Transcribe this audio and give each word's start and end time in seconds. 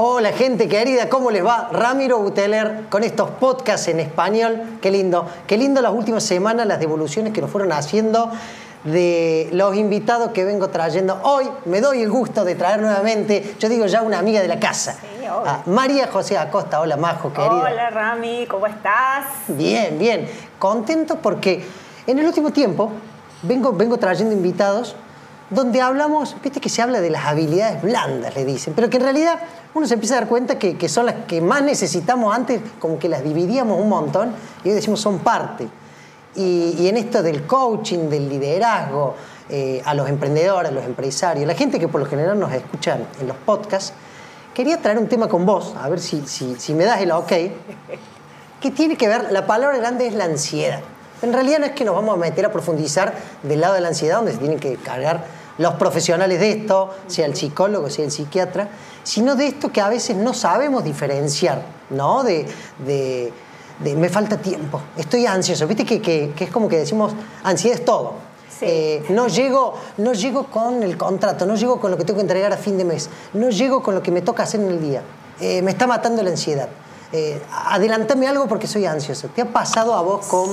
Hola 0.00 0.30
gente 0.30 0.68
querida, 0.68 1.08
¿cómo 1.08 1.32
les 1.32 1.44
va? 1.44 1.70
Ramiro 1.72 2.20
Buteler 2.20 2.84
con 2.88 3.02
estos 3.02 3.30
podcasts 3.30 3.88
en 3.88 3.98
español. 3.98 4.78
Qué 4.80 4.92
lindo, 4.92 5.26
qué 5.48 5.58
lindo 5.58 5.82
las 5.82 5.92
últimas 5.92 6.22
semanas, 6.22 6.68
las 6.68 6.78
devoluciones 6.78 7.32
que 7.32 7.40
nos 7.40 7.50
fueron 7.50 7.72
haciendo 7.72 8.30
de 8.84 9.48
los 9.50 9.74
invitados 9.74 10.30
que 10.30 10.44
vengo 10.44 10.68
trayendo. 10.68 11.18
Hoy 11.24 11.50
me 11.64 11.80
doy 11.80 12.00
el 12.02 12.10
gusto 12.10 12.44
de 12.44 12.54
traer 12.54 12.80
nuevamente, 12.80 13.56
yo 13.58 13.68
digo 13.68 13.86
ya 13.86 14.02
una 14.02 14.20
amiga 14.20 14.40
de 14.40 14.46
la 14.46 14.60
casa. 14.60 14.98
a 15.44 15.62
María 15.66 16.06
José 16.06 16.38
Acosta, 16.38 16.78
hola 16.78 16.96
Majo, 16.96 17.32
querida. 17.32 17.50
Hola 17.50 17.90
Rami, 17.90 18.46
¿cómo 18.46 18.68
estás? 18.68 19.24
Bien, 19.48 19.98
bien. 19.98 20.30
Contento 20.60 21.16
porque 21.16 21.66
en 22.06 22.20
el 22.20 22.24
último 22.24 22.52
tiempo 22.52 22.92
vengo, 23.42 23.72
vengo 23.72 23.96
trayendo 23.96 24.32
invitados 24.32 24.94
donde 25.50 25.80
hablamos, 25.80 26.36
viste 26.42 26.60
que 26.60 26.68
se 26.68 26.82
habla 26.82 27.00
de 27.00 27.10
las 27.10 27.24
habilidades 27.26 27.82
blandas, 27.82 28.34
le 28.34 28.44
dicen, 28.44 28.74
pero 28.74 28.90
que 28.90 28.98
en 28.98 29.04
realidad 29.04 29.38
uno 29.74 29.86
se 29.86 29.94
empieza 29.94 30.16
a 30.16 30.20
dar 30.20 30.28
cuenta 30.28 30.58
que, 30.58 30.88
son 30.88 31.06
las 31.06 31.14
que 31.26 31.40
más 31.40 31.62
necesitamos 31.62 32.34
antes, 32.34 32.60
como 32.78 32.98
que 32.98 33.08
las 33.08 33.24
dividíamos 33.24 33.80
un 33.80 33.88
montón 33.88 34.32
y 34.64 34.68
hoy 34.68 34.74
decimos 34.74 35.00
son 35.00 35.20
parte. 35.20 35.68
Y, 36.34 36.86
en 36.86 36.96
esto 36.96 37.22
del 37.22 37.46
coaching, 37.46 38.08
del 38.08 38.28
liderazgo, 38.28 39.14
eh, 39.48 39.82
a 39.84 39.94
los 39.94 40.08
emprendedores, 40.08 40.70
a 40.70 40.74
los 40.74 40.84
empresarios, 40.84 41.46
la 41.46 41.54
gente 41.54 41.80
que 41.80 41.88
por 41.88 42.00
lo 42.00 42.06
general 42.06 42.38
nos 42.38 42.52
escuchan 42.52 43.06
en 43.20 43.26
los 43.26 43.36
podcasts, 43.38 43.92
quería 44.54 44.76
traer 44.80 44.98
un 44.98 45.08
tema 45.08 45.28
con 45.28 45.46
vos, 45.46 45.74
a 45.80 45.88
ver 45.88 45.98
si, 45.98 46.22
si 46.26 46.74
me 46.74 46.84
das 46.84 47.00
el 47.00 47.10
ok, 47.10 47.32
que 48.60 48.70
tiene 48.70 48.96
que 48.96 49.08
ver, 49.08 49.32
la 49.32 49.46
palabra 49.46 49.78
grande 49.78 50.06
es 50.06 50.14
la 50.14 50.24
ansiedad. 50.24 50.80
En 51.22 51.32
realidad 51.32 51.58
no 51.58 51.66
es 51.66 51.72
que 51.72 51.84
nos 51.84 51.94
vamos 51.94 52.14
a 52.14 52.18
meter 52.18 52.46
a 52.46 52.52
profundizar 52.52 53.12
del 53.42 53.60
lado 53.60 53.74
de 53.74 53.80
la 53.80 53.88
ansiedad, 53.88 54.16
donde 54.16 54.32
se 54.32 54.38
tienen 54.38 54.60
que 54.60 54.76
cargar 54.76 55.37
los 55.58 55.74
profesionales 55.74 56.40
de 56.40 56.50
esto, 56.52 56.90
sea 57.06 57.26
el 57.26 57.34
psicólogo, 57.34 57.90
sea 57.90 58.04
el 58.04 58.10
psiquiatra, 58.10 58.68
sino 59.02 59.34
de 59.34 59.48
esto 59.48 59.70
que 59.70 59.80
a 59.80 59.88
veces 59.88 60.16
no 60.16 60.32
sabemos 60.32 60.84
diferenciar, 60.84 61.62
¿no? 61.90 62.22
De, 62.22 62.46
me 63.80 64.08
falta 64.08 64.38
tiempo, 64.38 64.80
estoy 64.96 65.26
ansioso. 65.26 65.66
Viste 65.66 65.84
que, 65.84 66.32
es 66.38 66.50
como 66.50 66.68
que 66.68 66.78
decimos, 66.78 67.12
ansiedad 67.42 67.78
es 67.78 67.84
todo. 67.84 68.14
Eh, 68.60 69.04
no, 69.10 69.28
llego, 69.28 69.74
no 69.98 70.14
llego 70.14 70.46
con 70.46 70.82
el 70.82 70.96
contrato, 70.96 71.46
no 71.46 71.54
llego 71.54 71.78
con 71.78 71.92
lo 71.92 71.96
que 71.96 72.04
tengo 72.04 72.16
que 72.16 72.22
entregar 72.22 72.52
a 72.52 72.56
fin 72.56 72.76
de 72.76 72.84
mes, 72.84 73.08
no 73.34 73.50
llego 73.50 73.82
con 73.82 73.94
lo 73.94 74.02
que 74.02 74.10
me 74.10 74.20
toca 74.20 74.42
hacer 74.42 74.60
en 74.60 74.68
el 74.68 74.80
día. 74.80 75.02
Eh, 75.40 75.62
me 75.62 75.70
está 75.70 75.86
matando 75.86 76.22
la 76.22 76.30
ansiedad 76.30 76.68
eh, 77.12 77.40
adelantame 77.50 78.28
algo 78.28 78.46
porque 78.46 78.66
soy 78.66 78.84
ansioso. 78.84 79.28
¿Te 79.28 79.42
ha 79.42 79.46
pasado 79.46 79.94
a 79.94 80.02
vos 80.02 80.26
con 80.26 80.50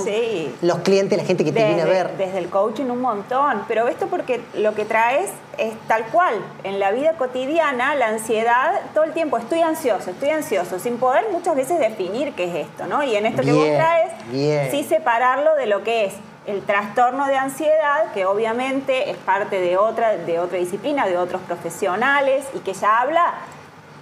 los 0.62 0.78
clientes, 0.78 1.18
la 1.18 1.24
gente 1.24 1.44
que 1.44 1.52
te 1.52 1.64
viene 1.64 1.82
a 1.82 1.86
ver? 1.86 2.16
Desde 2.16 2.38
el 2.38 2.48
coaching 2.48 2.86
un 2.86 3.02
montón, 3.02 3.64
pero 3.68 3.88
esto 3.88 4.06
porque 4.06 4.40
lo 4.54 4.74
que 4.74 4.86
traes 4.86 5.30
es 5.58 5.74
tal 5.86 6.04
cual. 6.06 6.34
En 6.64 6.80
la 6.80 6.92
vida 6.92 7.12
cotidiana, 7.18 7.94
la 7.94 8.08
ansiedad, 8.08 8.80
todo 8.94 9.04
el 9.04 9.12
tiempo 9.12 9.36
estoy 9.36 9.60
ansioso, 9.60 10.10
estoy 10.10 10.30
ansioso, 10.30 10.78
sin 10.78 10.96
poder 10.96 11.26
muchas 11.30 11.56
veces 11.56 11.78
definir 11.78 12.32
qué 12.34 12.44
es 12.44 12.66
esto, 12.66 12.86
¿no? 12.86 13.02
Y 13.02 13.14
en 13.16 13.26
esto 13.26 13.42
que 13.42 13.52
vos 13.52 13.66
traes, 13.66 14.70
sí 14.70 14.84
separarlo 14.84 15.54
de 15.56 15.66
lo 15.66 15.82
que 15.82 16.06
es 16.06 16.14
el 16.46 16.62
trastorno 16.62 17.26
de 17.26 17.36
ansiedad, 17.36 18.12
que 18.14 18.24
obviamente 18.24 19.10
es 19.10 19.16
parte 19.16 19.60
de 19.60 19.76
otra, 19.76 20.16
de 20.16 20.38
otra 20.38 20.58
disciplina, 20.58 21.06
de 21.06 21.18
otros 21.18 21.42
profesionales, 21.42 22.46
y 22.54 22.60
que 22.60 22.72
ya 22.72 23.00
habla 23.00 23.34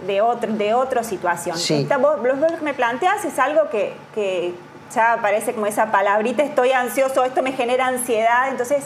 de, 0.07 0.21
otro, 0.21 0.53
de 0.53 0.75
otra 0.75 1.03
situación. 1.03 1.57
Sí. 1.57 1.89
vos, 2.01 2.19
lo 2.23 2.47
que 2.47 2.65
me 2.65 2.75
planteas 2.75 3.25
es 3.25 3.39
algo 3.39 3.69
que, 3.71 3.95
que 4.15 4.55
ya 4.95 5.15
aparece 5.15 5.55
como 5.55 5.67
esa 5.67 5.91
palabrita, 5.91 6.43
estoy 6.43 6.73
ansioso, 6.73 7.25
esto 7.25 7.43
me 7.43 7.53
genera 7.53 7.87
ansiedad, 7.87 8.49
entonces, 8.49 8.85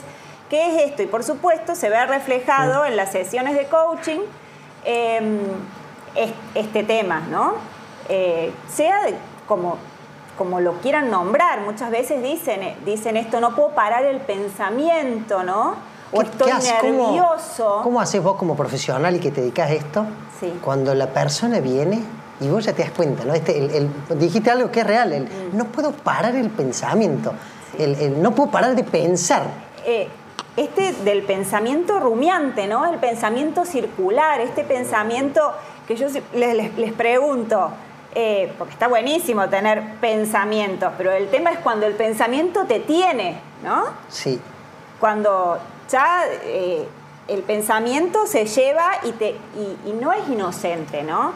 ¿qué 0.49 0.75
es 0.75 0.91
esto? 0.91 1.03
Y 1.03 1.07
por 1.07 1.25
supuesto 1.25 1.75
se 1.75 1.89
ve 1.89 2.07
reflejado 2.07 2.85
en 2.85 2.97
las 2.97 3.13
sesiones 3.13 3.55
de 3.55 3.67
coaching 3.67 4.21
em, 4.85 5.39
este 6.55 6.83
tema, 6.85 7.21
¿no? 7.31 7.55
Eh, 8.09 8.53
sea 8.69 9.01
como, 9.47 9.77
como 10.37 10.61
lo 10.61 10.75
quieran 10.81 11.11
nombrar, 11.11 11.61
muchas 11.61 11.91
veces 11.91 12.23
dicen, 12.23 12.77
dicen 12.85 13.17
esto, 13.17 13.41
no 13.41 13.55
puedo 13.55 13.71
parar 13.71 14.05
el 14.05 14.21
pensamiento, 14.21 15.43
¿no? 15.43 15.77
O 16.13 16.23
estoy 16.23 16.51
nervioso. 16.53 17.81
¿Cómo, 17.83 18.01
haces 18.01 18.23
vos 18.23 18.37
como 18.37 18.57
profesional 18.57 19.17
y 19.17 19.21
que 19.21 19.31
te 19.31 19.41
dedicas 19.41 19.71
a 19.71 19.75
esto? 19.75 20.07
Cuando 20.63 20.95
la 20.95 21.09
persona 21.09 21.61
viene 21.61 22.03
y 22.41 22.49
vos 22.49 22.65
ya 22.65 22.73
te 22.73 22.83
das 22.83 22.93
cuenta, 22.93 23.25
¿no? 23.25 23.35
Este, 23.35 23.89
dijiste 24.11 24.51
algo 24.51 24.71
que 24.71 24.81
es 24.81 24.87
real, 24.87 25.11
mm. 25.21 25.57
no 25.57 25.67
puedo 25.67 25.93
parar 25.93 26.35
el 26.37 26.51
pensamiento, 26.51 27.33
no 28.19 28.35
puedo 28.35 28.51
parar 28.51 28.75
de 28.75 28.85
pensar. 28.85 29.43
Eh, 29.85 30.09
este 30.57 30.93
del 30.93 31.23
pensamiento 31.23 32.01
rumiante, 32.01 32.67
¿no? 32.67 32.85
El 32.87 32.99
pensamiento 32.99 33.65
circular, 33.65 34.41
este 34.41 34.65
pensamiento 34.65 35.53
que 35.87 35.97
yo 35.97 36.07
les, 36.35 36.93
pregunto, 36.93 37.71
eh, 38.15 38.53
porque 38.59 38.73
está 38.73 38.89
buenísimo 38.89 39.49
tener 39.49 39.83
pensamientos, 40.01 40.93
pero 40.99 41.13
el 41.13 41.29
tema 41.31 41.51
es 41.51 41.59
cuando 41.61 41.87
el 41.87 41.95
pensamiento 41.95 42.65
te 42.65 42.81
tiene, 42.81 43.39
¿no? 43.63 43.85
Sí. 44.09 44.41
Cuando 44.99 45.59
ya 45.91 46.25
eh, 46.44 46.87
el 47.28 47.43
pensamiento 47.43 48.26
se 48.26 48.47
lleva 48.47 48.93
y, 49.04 49.12
te, 49.12 49.37
y, 49.87 49.93
no 49.93 50.12
es 50.12 50.28
inocente, 50.28 51.03
¿no? 51.03 51.32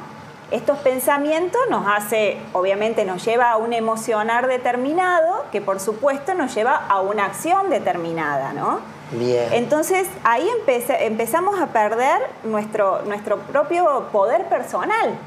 Estos 0.50 0.78
pensamientos 0.78 1.60
nos 1.70 1.86
hace, 1.86 2.36
obviamente 2.52 3.04
nos 3.04 3.24
lleva 3.24 3.52
a 3.52 3.56
un 3.56 3.72
emocionar 3.72 4.46
determinado, 4.46 5.46
que 5.50 5.62
por 5.62 5.80
supuesto 5.80 6.34
nos 6.34 6.54
lleva 6.54 6.86
a 6.88 7.00
una 7.00 7.24
acción 7.24 7.70
determinada, 7.70 8.52
¿no? 8.52 8.80
Bien. 9.12 9.48
Entonces 9.52 10.08
ahí 10.24 10.46
empezamos 11.00 11.58
a 11.60 11.68
perder 11.68 12.20
nuestro, 12.44 13.02
nuestro 13.02 13.38
propio 13.38 14.08
poder 14.12 14.46
personal, 14.46 15.18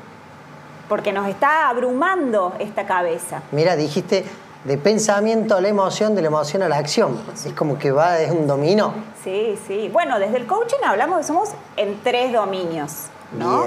porque 0.87 1.11
nos 1.11 1.27
está 1.27 1.69
abrumando 1.69 2.53
esta 2.59 2.85
cabeza. 2.85 3.41
Mira, 3.51 3.75
dijiste 3.75 4.25
de 4.65 4.77
pensamiento 4.79 5.55
a 5.55 5.61
la 5.61 5.67
emoción, 5.69 6.15
de 6.15 6.21
la 6.21 6.27
emoción 6.27 6.63
a 6.63 6.67
la 6.67 6.77
acción. 6.77 7.21
Es 7.33 7.53
como 7.53 7.77
que 7.77 7.91
va, 7.91 8.19
es 8.19 8.31
un 8.31 8.47
dominó. 8.47 8.93
Sí, 9.23 9.57
sí. 9.67 9.89
Bueno, 9.93 10.19
desde 10.19 10.37
el 10.37 10.47
coaching 10.47 10.77
hablamos 10.83 11.19
que 11.19 11.23
somos 11.23 11.49
en 11.77 11.99
tres 12.03 12.33
dominios, 12.33 13.05
¿no? 13.37 13.63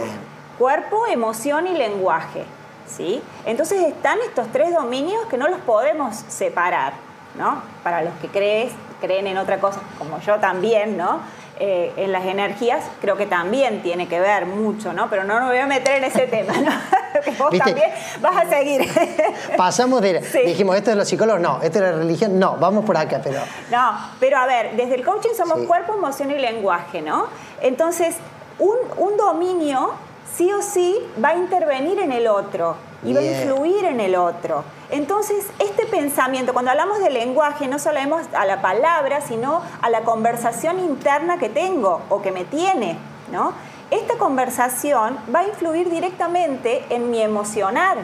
Cuerpo, 0.58 1.06
emoción 1.06 1.69
y 1.69 1.75
lenguaje, 1.75 2.44
¿sí? 2.87 3.22
Entonces 3.47 3.81
están 3.81 4.19
estos 4.26 4.48
tres 4.48 4.75
dominios 4.75 5.25
que 5.26 5.37
no 5.37 5.47
los 5.48 5.60
podemos 5.60 6.16
separar, 6.26 6.94
¿no? 7.37 7.62
Para 7.84 8.03
los 8.03 8.12
que 8.14 8.26
crees, 8.26 8.72
creen 9.00 9.28
en 9.28 9.38
otra 9.38 9.60
cosa, 9.60 9.81
como 9.98 10.19
yo 10.20 10.37
también, 10.41 10.97
¿no? 10.97 11.20
Eh, 11.60 11.92
en 11.96 12.12
las 12.12 12.24
energías, 12.24 12.84
creo 13.00 13.16
que 13.16 13.26
también 13.26 13.82
tiene 13.82 14.06
que 14.06 14.20
ver 14.20 14.46
mucho, 14.46 14.92
¿no? 14.92 15.10
Pero 15.10 15.24
no 15.24 15.41
me 15.41 15.46
voy 15.46 15.58
a 15.58 15.66
meter 15.66 15.96
en 15.96 16.04
ese 16.04 16.28
tema, 16.28 16.52
¿no? 16.56 16.70
que 17.24 17.32
vos 17.32 17.50
también 17.58 17.91
vas 18.20 18.46
a 18.46 18.48
seguir. 18.48 18.88
Pasamos 19.56 20.00
de, 20.00 20.20
dijimos, 20.46 20.76
esto 20.76 20.92
es 20.92 20.96
los 20.96 21.08
psicólogos, 21.08 21.41
no, 21.41 21.60
esto 21.60 21.78
es 21.78 21.84
la 21.84 21.92
religión, 21.98 22.38
no, 22.38 22.56
vamos 22.58 22.84
por 22.84 22.96
acá, 22.96 23.20
pero... 23.24 23.41
No, 23.72 23.98
pero 24.20 24.38
a 24.38 24.46
ver, 24.46 24.76
desde 24.76 24.94
el 24.94 25.04
coaching 25.04 25.34
somos 25.36 25.58
cuerpo, 25.66 25.94
emoción 25.94 26.30
y 26.30 26.38
lenguaje, 26.38 27.02
¿no? 27.02 27.26
Entonces, 27.60 28.14
un, 28.60 28.76
un 28.96 29.16
dominio 29.16 29.94
sí 30.37 30.52
o 30.52 30.62
sí 30.62 30.96
va 31.22 31.31
a 31.31 31.34
intervenir 31.34 31.99
en 31.99 32.12
el 32.12 32.28
otro 32.28 32.76
y 33.03 33.12
va 33.12 33.21
a 33.21 33.25
influir 33.25 33.85
en 33.85 34.00
el 34.00 34.17
otro. 34.17 34.65
Entonces, 34.91 35.47
este 35.59 35.87
pensamiento, 35.87 36.53
cuando 36.53 36.71
hablamos 36.71 36.99
de 37.00 37.11
lenguaje, 37.11 37.69
no 37.69 37.79
solo 37.79 38.00
vemos 38.00 38.23
a 38.35 38.45
la 38.45 38.61
palabra, 38.61 39.21
sino 39.21 39.62
a 39.81 39.91
la 39.91 40.00
conversación 40.00 40.81
interna 40.81 41.39
que 41.39 41.49
tengo 41.49 42.00
o 42.09 42.23
que 42.23 42.33
me 42.33 42.45
tiene, 42.45 42.99
¿no? 43.31 43.53
Esta 43.91 44.19
conversación 44.19 45.19
va 45.35 45.41
a 45.41 45.49
influir 45.49 45.91
directamente 45.91 46.85
en 46.91 47.11
mi 47.11 47.23
emocionar, 47.23 47.99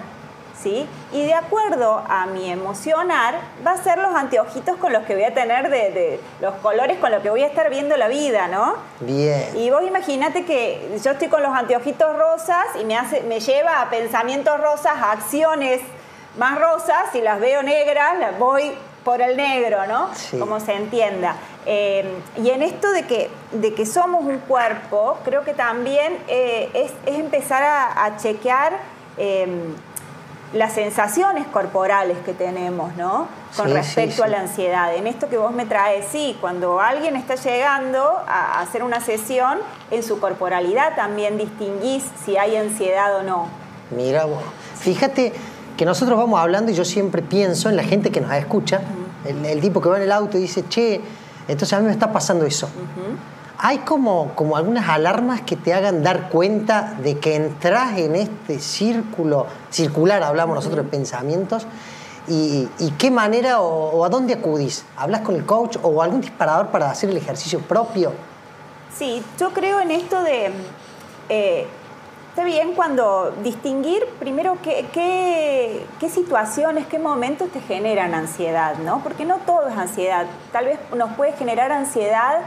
¿sí? 0.64 0.86
Y 1.12 1.26
de 1.26 1.34
acuerdo 1.34 2.02
a 2.08 2.26
mi 2.26 2.50
emocionar, 2.50 3.38
va 3.64 3.72
a 3.72 3.76
ser 3.76 3.98
los 3.98 4.14
anteojitos 4.14 4.76
con 4.78 4.92
los 4.92 5.04
que 5.04 5.14
voy 5.14 5.24
a 5.24 5.34
tener 5.34 5.68
de, 5.68 6.18
los 6.40 6.54
colores 6.56 6.98
con 6.98 7.12
los 7.12 7.22
que 7.22 7.30
voy 7.30 7.42
a 7.42 7.46
estar 7.46 7.68
viendo 7.68 7.96
la 7.96 8.08
vida, 8.08 8.48
¿no? 8.48 8.76
Bien. 9.00 9.56
Y 9.56 9.70
vos 9.70 9.82
imagínate 9.86 10.44
que 10.44 10.98
yo 11.04 11.12
estoy 11.12 11.28
con 11.28 11.42
los 11.42 11.52
anteojitos 11.54 12.16
rosas 12.16 12.64
y 12.80 12.84
me, 12.84 12.96
hace, 12.96 13.22
me 13.22 13.40
lleva 13.40 13.82
a 13.82 13.90
pensamientos 13.90 14.58
rosas, 14.58 14.94
a 14.96 15.12
acciones 15.12 15.82
más 16.38 16.58
rosas, 16.58 17.14
y 17.14 17.20
las 17.20 17.38
veo 17.38 17.62
negras, 17.62 18.18
las 18.18 18.38
voy 18.38 18.72
por 19.04 19.20
el 19.20 19.36
negro, 19.36 19.86
¿no? 19.86 20.08
Sí. 20.14 20.38
Como 20.38 20.58
se 20.60 20.72
entienda. 20.72 21.36
Eh, 21.66 22.04
y 22.42 22.50
en 22.50 22.62
esto 22.62 22.90
de 22.90 23.02
que, 23.02 23.30
de 23.52 23.74
que 23.74 23.84
somos 23.84 24.24
un 24.24 24.38
cuerpo, 24.38 25.18
creo 25.24 25.44
que 25.44 25.52
también 25.52 26.18
eh, 26.26 26.70
es, 26.72 26.92
es 27.06 27.20
empezar 27.20 27.62
a, 27.62 28.04
a 28.04 28.16
chequear 28.16 28.78
eh, 29.16 29.46
las 30.54 30.72
sensaciones 30.72 31.46
corporales 31.48 32.16
que 32.24 32.32
tenemos, 32.32 32.94
¿no? 32.96 33.26
Con 33.56 33.66
Sí, 33.68 33.72
respecto 33.74 34.16
sí. 34.16 34.22
a 34.22 34.28
la 34.28 34.40
ansiedad. 34.40 34.94
En 34.94 35.06
esto 35.06 35.28
que 35.28 35.36
vos 35.36 35.52
me 35.52 35.66
traes, 35.66 36.06
sí, 36.10 36.36
cuando 36.40 36.80
alguien 36.80 37.16
está 37.16 37.34
llegando 37.34 38.22
a 38.26 38.60
hacer 38.60 38.82
una 38.82 39.00
sesión, 39.00 39.58
en 39.90 40.02
su 40.02 40.20
corporalidad 40.20 40.94
también 40.96 41.36
distinguís 41.38 42.04
si 42.24 42.36
hay 42.36 42.56
ansiedad 42.56 43.16
o 43.16 43.22
no. 43.22 43.48
Mira 43.90 44.24
vos. 44.24 44.42
Fíjate 44.78 45.32
que 45.76 45.84
nosotros 45.84 46.16
vamos 46.16 46.38
hablando 46.40 46.70
y 46.70 46.74
yo 46.74 46.84
siempre 46.84 47.20
pienso 47.20 47.68
en 47.68 47.76
la 47.76 47.82
gente 47.82 48.10
que 48.10 48.20
nos 48.20 48.32
escucha, 48.32 48.80
el, 49.24 49.44
el 49.44 49.60
tipo 49.60 49.80
que 49.80 49.88
va 49.88 49.96
en 49.96 50.04
el 50.04 50.12
auto 50.12 50.38
y 50.38 50.42
dice, 50.42 50.64
che, 50.68 51.00
entonces 51.48 51.72
a 51.72 51.80
mí 51.80 51.86
me 51.86 51.92
está 51.92 52.12
pasando 52.12 52.44
eso. 52.46 52.68
Hay 53.66 53.78
como, 53.78 54.34
como 54.34 54.58
algunas 54.58 54.90
alarmas 54.90 55.40
que 55.40 55.56
te 55.56 55.72
hagan 55.72 56.02
dar 56.02 56.28
cuenta 56.28 56.98
de 57.02 57.18
que 57.18 57.34
entras 57.34 57.96
en 57.96 58.14
este 58.14 58.58
círculo 58.58 59.46
circular, 59.70 60.22
hablamos 60.22 60.54
nosotros 60.54 60.84
de 60.84 60.90
pensamientos, 60.90 61.66
y, 62.28 62.68
qué 62.98 63.10
manera 63.10 63.62
o, 63.62 64.04
a 64.04 64.10
dónde 64.10 64.34
acudís. 64.34 64.84
¿Hablas 64.98 65.22
con 65.22 65.34
el 65.36 65.46
coach 65.46 65.78
o 65.82 66.02
algún 66.02 66.20
disparador 66.20 66.66
para 66.66 66.90
hacer 66.90 67.08
el 67.08 67.16
ejercicio 67.16 67.58
propio? 67.60 68.12
Sí, 68.94 69.22
yo 69.40 69.54
creo 69.54 69.80
en 69.80 69.92
esto 69.92 70.22
de... 70.22 70.52
eh, 71.30 71.66
está 72.28 72.44
bien 72.44 72.74
cuando 72.74 73.32
distinguir 73.42 74.04
primero 74.18 74.58
qué, 74.62 74.84
qué 74.92 76.10
situaciones, 76.10 76.86
qué 76.86 76.98
momentos 76.98 77.48
te 77.48 77.62
generan 77.62 78.12
ansiedad, 78.12 78.76
¿no? 78.76 79.02
Porque 79.02 79.24
no 79.24 79.38
todo 79.38 79.68
es 79.68 79.76
ansiedad. 79.78 80.26
Tal 80.52 80.66
vez 80.66 80.78
nos 80.94 81.14
puede 81.14 81.32
generar 81.32 81.72
ansiedad 81.72 82.42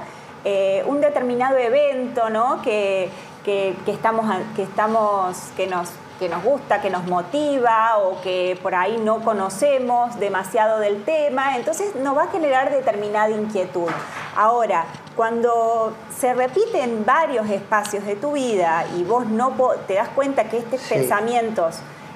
eh, 0.49 0.81
un 0.87 1.01
determinado 1.01 1.57
evento, 1.57 2.29
¿no? 2.29 2.61
Que, 2.61 3.09
que, 3.43 3.75
que 3.83 3.91
estamos, 3.91 4.25
que 4.55 4.63
estamos, 4.63 5.37
que 5.57 5.67
nos 5.67 5.89
que 6.19 6.29
nos 6.29 6.43
gusta, 6.43 6.81
que 6.81 6.89
nos 6.89 7.05
motiva 7.05 7.97
o 7.99 8.19
que 8.21 8.57
por 8.63 8.73
ahí 8.73 8.97
no 8.97 9.19
conocemos 9.23 10.17
demasiado 10.19 10.79
del 10.79 11.03
tema, 11.03 11.55
entonces 11.57 11.93
nos 11.95 12.17
va 12.17 12.23
a 12.23 12.27
generar 12.29 12.71
determinada 12.71 13.29
inquietud. 13.29 13.91
Ahora, 14.35 14.85
cuando 15.15 15.93
se 16.17 16.33
repite 16.33 16.81
en 16.81 17.05
varios 17.05 17.47
espacios 17.49 18.03
de 18.05 18.15
tu 18.15 18.31
vida 18.31 18.85
y 18.97 19.03
vos 19.03 19.27
no 19.27 19.53
te 19.85 19.93
das 19.95 20.09
cuenta 20.09 20.45
que 20.45 20.57
estos 20.57 20.81
Sí. 20.81 20.95
pensamientos 20.95 21.75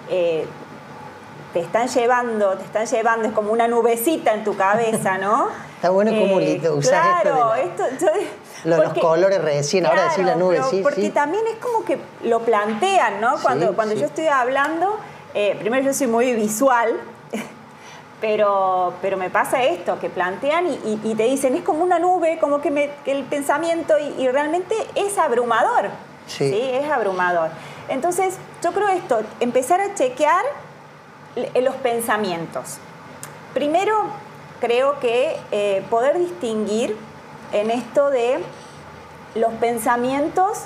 eh, 0.10 0.48
te 1.54 1.60
están 1.60 1.88
llevando, 1.88 2.52
te 2.58 2.64
están 2.64 2.86
llevando, 2.86 3.28
es 3.28 3.34
como 3.34 3.52
una 3.52 3.68
nubecita 3.68 4.34
en 4.34 4.44
tu 4.44 4.56
cabeza, 4.56 5.18
¿no? 5.18 5.48
Está 5.76 5.90
bueno 5.90 6.12
cómo 6.12 6.40
li- 6.40 6.58
usás 6.70 7.18
esto 7.18 7.30
de 7.30 7.34
claro, 7.36 7.50
la- 7.56 7.60
esto, 7.62 7.84
yo- 8.00 8.22
Lo 8.66 8.76
de 8.78 8.84
los 8.84 8.94
colores 9.00 9.42
recién, 9.42 9.86
ahora 9.86 10.04
decir 10.06 10.24
la 10.26 10.36
nube, 10.36 10.58
pero 10.58 10.70
sí, 10.70 10.82
Porque 10.84 11.02
sí. 11.02 11.10
también 11.10 11.44
es 11.48 11.56
como 11.58 11.84
que 11.84 11.98
lo 12.24 12.40
plantean, 12.42 13.20
¿no? 13.20 13.36
Cuando, 13.42 13.70
Sí, 13.70 13.74
cuando 13.76 13.96
sí. 13.96 14.00
yo 14.02 14.06
estoy 14.08 14.28
hablando, 14.28 14.98
eh, 15.34 15.56
primero 15.60 15.84
yo 15.84 15.94
soy 15.94 16.06
muy 16.08 16.34
visual, 16.36 16.94
pero, 18.22 18.94
pero 19.02 19.18
me 19.18 19.30
pasa 19.32 19.64
esto, 19.64 19.98
que 20.00 20.10
plantean 20.10 20.68
y, 20.68 20.74
y- 20.86 21.02
y 21.04 21.16
te 21.16 21.24
dicen, 21.24 21.56
es 21.56 21.64
como 21.64 21.84
una 21.84 21.98
nube, 21.98 22.38
como 22.40 22.62
que, 22.62 22.70
me- 22.70 22.92
que 23.04 23.12
el 23.12 23.24
pensamiento, 23.24 23.96
y, 23.98 24.22
y 24.22 24.28
realmente 24.30 24.76
es 24.96 25.18
abrumador. 25.18 25.90
Sí. 26.28 26.54
Es 26.54 26.90
abrumador. 26.90 27.50
Entonces, 27.90 28.36
yo 28.64 28.72
creo 28.72 28.88
esto, 28.90 29.22
empezar 29.40 29.82
a 29.82 29.96
chequear 29.96 30.44
los 31.36 31.76
pensamientos. 31.76 32.78
Primero, 33.54 34.06
creo 34.60 35.00
que 35.00 35.38
eh, 35.52 35.84
poder 35.90 36.20
distinguir 36.20 36.96
en 37.52 37.72
esto 37.72 38.10
de 38.10 38.40
los 39.36 39.54
pensamientos 39.54 40.64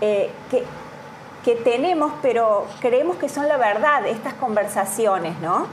eh, 0.00 0.30
que, 0.50 0.64
que 1.44 1.56
tenemos, 1.56 2.12
pero 2.22 2.66
creemos 2.80 3.16
que 3.16 3.28
son 3.28 3.48
la 3.48 3.56
verdad, 3.56 4.06
estas 4.06 4.34
conversaciones, 4.34 5.38
¿no? 5.40 5.66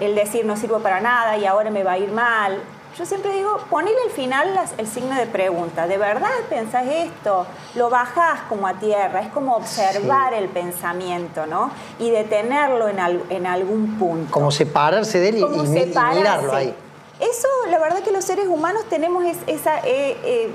El 0.00 0.14
decir 0.14 0.44
no 0.44 0.56
sirvo 0.56 0.80
para 0.80 1.00
nada 1.00 1.36
y 1.36 1.46
ahora 1.46 1.70
me 1.70 1.84
va 1.84 1.92
a 1.92 1.98
ir 1.98 2.10
mal. 2.10 2.60
Yo 2.96 3.04
siempre 3.04 3.32
digo, 3.32 3.58
ponele 3.70 3.96
al 4.04 4.10
final 4.10 4.54
las- 4.54 4.72
el 4.78 4.86
signo 4.86 5.16
de 5.16 5.26
pregunta. 5.26 5.88
¿De 5.88 5.98
verdad 5.98 6.28
pensás 6.48 6.84
esto? 6.86 7.44
Lo 7.74 7.90
bajás 7.90 8.42
como 8.48 8.68
a 8.68 8.74
tierra, 8.74 9.20
es 9.20 9.28
como 9.32 9.56
observar 9.56 10.30
Sí. 10.32 10.38
el 10.38 10.48
pensamiento, 10.48 11.44
¿no? 11.46 11.72
Y 11.98 12.10
detenerlo 12.10 12.88
en, 12.88 13.00
al- 13.00 13.24
en 13.30 13.46
algún 13.48 13.98
punto 13.98 14.30
Como 14.32 14.52
separarse 14.52 15.18
de 15.18 15.28
él 15.30 15.38
y, 15.38 15.44
mirarlo 15.44 16.52
ahí. 16.54 16.72
Eso, 17.18 17.48
la 17.68 17.78
verdad 17.80 17.98
que 18.00 18.12
los 18.12 18.24
seres 18.24 18.46
humanos 18.46 18.84
tenemos 18.88 19.24
es- 19.24 19.38
esa, 19.48 19.78
eh, 19.80 20.16
eh, 20.24 20.50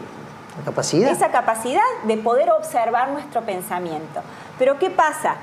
capacidad. 0.63 1.12
esa 1.12 1.31
capacidad 1.31 1.81
de 2.03 2.15
poder 2.18 2.50
observar 2.51 3.09
nuestro 3.09 3.41
pensamiento. 3.41 4.21
Pero 4.57 4.80
¿qué 4.80 4.89
pasa? 4.89 5.36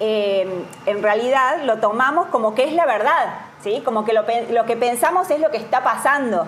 Eh, 0.00 0.64
en 0.86 1.02
realidad 1.02 1.62
lo 1.64 1.78
tomamos 1.78 2.26
como 2.28 2.54
que 2.56 2.64
es 2.64 2.72
la 2.72 2.86
verdad, 2.86 3.34
¿sí? 3.62 3.82
Como 3.84 4.04
que 4.04 4.12
lo, 4.12 4.22
lo 4.50 4.64
que 4.66 4.76
pensamos 4.76 5.30
es 5.30 5.40
lo 5.40 5.50
que 5.50 5.56
está 5.58 5.82
pasando, 5.82 6.46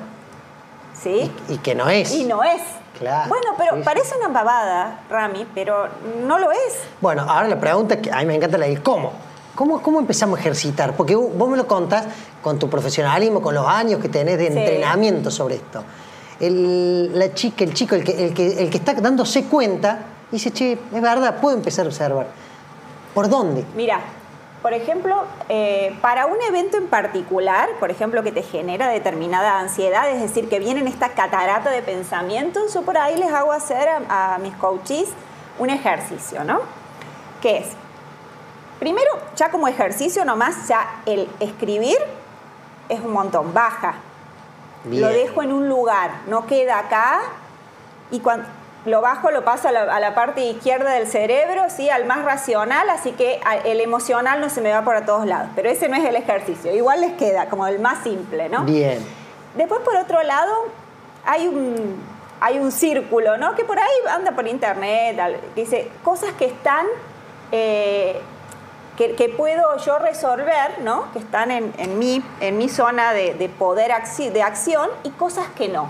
¿sí? 1.00 1.30
Y 1.48 1.58
que 1.58 1.74
no 1.74 1.88
es. 1.88 2.12
Y 2.14 2.24
no 2.24 2.42
es. 2.42 2.62
Claro, 2.98 3.28
Bueno, 3.28 3.48
pero 3.58 3.74
sí, 3.76 3.82
parece 3.84 4.16
una 4.16 4.28
babada, 4.28 5.00
Rami, 5.10 5.46
pero 5.52 5.88
no 6.24 6.38
lo 6.38 6.52
es. 6.52 6.78
Bueno, 7.00 7.22
ahora 7.28 7.48
la 7.48 7.58
pregunta 7.58 8.00
que 8.00 8.12
a 8.12 8.18
mí 8.18 8.26
me 8.26 8.36
encanta 8.36 8.56
la 8.56 8.66
del 8.66 8.82
cómo. 8.82 9.12
¿Cómo, 9.56 9.82
¿Cómo 9.82 9.98
empezamos 10.00 10.38
a 10.38 10.40
ejercitar? 10.40 10.94
Porque 10.96 11.14
vos 11.16 11.36
vos 11.36 11.48
me 11.48 11.56
lo 11.56 11.66
contás 11.66 12.04
con 12.42 12.58
tu 12.58 12.68
profesionalismo, 12.70 13.40
con 13.42 13.54
los 13.54 13.66
años 13.66 14.00
que 14.00 14.08
tenés 14.08 14.38
de 14.38 14.50
Sí. 14.52 14.58
entrenamiento 14.58 15.30
sobre 15.30 15.56
esto. 15.56 15.82
El, 16.40 17.16
la 17.18 17.32
chica, 17.34 17.64
el 17.64 17.72
chico, 17.74 17.94
el 17.94 18.04
que, 18.04 18.26
el, 18.26 18.34
que, 18.34 18.46
el 18.62 18.70
que 18.70 18.76
está 18.78 18.94
dándose 18.94 19.44
cuenta, 19.44 19.98
dice, 20.30 20.52
che, 20.52 20.72
es 20.92 21.02
verdad, 21.02 21.36
puedo 21.40 21.56
empezar 21.56 21.84
a 21.86 21.88
observar. 21.88 22.26
¿Por 23.14 23.28
dónde? 23.28 23.64
Mira, 23.76 24.00
por 24.64 24.72
ejemplo, 24.72 25.24
eh, 25.50 25.94
para 26.00 26.24
un 26.24 26.40
evento 26.40 26.78
en 26.78 26.86
particular, 26.86 27.68
por 27.78 27.90
ejemplo, 27.90 28.22
que 28.22 28.32
te 28.32 28.42
genera 28.42 28.88
determinada 28.88 29.58
ansiedad, 29.58 30.08
es 30.08 30.22
decir, 30.22 30.48
que 30.48 30.58
viene 30.58 30.80
en 30.80 30.88
esta 30.88 31.10
catarata 31.10 31.68
de 31.68 31.82
pensamientos, 31.82 32.72
yo 32.72 32.80
por 32.80 32.96
ahí 32.96 33.14
les 33.18 33.30
hago 33.30 33.52
hacer 33.52 33.86
a, 33.90 34.36
a 34.36 34.38
mis 34.38 34.54
coaches 34.54 35.10
un 35.58 35.68
ejercicio, 35.68 36.44
¿no? 36.44 36.62
¿Qué 37.42 37.58
es? 37.58 37.66
Primero, 38.78 39.10
ya 39.36 39.50
como 39.50 39.68
ejercicio 39.68 40.24
nomás, 40.24 40.66
ya 40.66 41.02
el 41.04 41.28
escribir 41.40 41.98
es 42.88 43.00
un 43.00 43.12
montón, 43.12 43.52
baja. 43.52 43.96
Bien. 44.84 45.02
Lo 45.02 45.08
dejo 45.08 45.42
en 45.42 45.52
un 45.52 45.68
lugar, 45.68 46.10
no 46.26 46.46
queda 46.46 46.78
acá 46.78 47.20
y 48.10 48.20
cuando 48.20 48.48
lo 48.86 49.00
bajo 49.00 49.30
lo 49.30 49.44
paso 49.44 49.68
a 49.68 49.72
la, 49.72 49.82
a 49.82 50.00
la 50.00 50.14
parte 50.14 50.42
izquierda 50.42 50.92
del 50.92 51.06
cerebro, 51.06 51.64
¿sí? 51.68 51.88
al 51.88 52.04
más 52.04 52.24
racional, 52.24 52.88
así 52.90 53.12
que 53.12 53.40
el 53.64 53.80
emocional 53.80 54.40
no 54.40 54.50
se 54.50 54.60
me 54.60 54.72
va 54.72 54.82
por 54.82 54.96
a 54.96 55.06
todos 55.06 55.26
lados. 55.26 55.48
Pero 55.54 55.70
ese 55.70 55.88
no 55.88 55.96
es 55.96 56.04
el 56.04 56.16
ejercicio, 56.16 56.74
igual 56.74 57.00
les 57.00 57.12
queda 57.12 57.46
como 57.48 57.66
el 57.66 57.78
más 57.78 58.02
simple, 58.02 58.48
¿no? 58.48 58.64
Bien. 58.64 59.04
Después, 59.54 59.80
por 59.82 59.96
otro 59.96 60.22
lado, 60.22 60.52
hay 61.24 61.46
un, 61.48 61.96
hay 62.40 62.58
un 62.58 62.72
círculo, 62.72 63.36
¿no? 63.38 63.54
Que 63.54 63.64
por 63.64 63.78
ahí 63.78 63.94
anda 64.10 64.32
por 64.32 64.46
internet, 64.46 65.18
dice 65.54 65.90
cosas 66.02 66.32
que 66.32 66.46
están, 66.46 66.86
eh, 67.52 68.20
que, 68.98 69.14
que 69.14 69.28
puedo 69.30 69.76
yo 69.78 69.98
resolver, 69.98 70.80
¿no? 70.82 71.10
Que 71.12 71.20
están 71.20 71.50
en, 71.50 71.72
en, 71.78 71.98
mi, 71.98 72.22
en 72.40 72.58
mi 72.58 72.68
zona 72.68 73.12
de, 73.12 73.34
de 73.34 73.48
poder 73.48 73.92
de 74.32 74.42
acción 74.42 74.90
y 75.04 75.10
cosas 75.10 75.46
que 75.56 75.68
no, 75.68 75.88